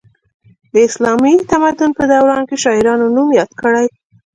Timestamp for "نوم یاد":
3.15-3.51